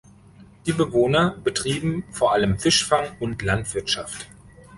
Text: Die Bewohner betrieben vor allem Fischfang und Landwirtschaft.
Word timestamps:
Die 0.65 0.71
Bewohner 0.73 1.35
betrieben 1.43 2.03
vor 2.11 2.33
allem 2.33 2.57
Fischfang 2.57 3.05
und 3.19 3.39
Landwirtschaft. 3.43 4.27